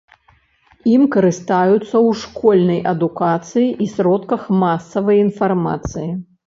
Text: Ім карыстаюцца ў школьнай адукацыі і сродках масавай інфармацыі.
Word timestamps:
Ім 0.93 1.03
карыстаюцца 1.15 1.85
ў 1.85 2.09
школьнай 2.23 2.81
адукацыі 2.95 3.69
і 3.85 3.93
сродках 3.95 4.53
масавай 4.67 5.17
інфармацыі. 5.29 6.11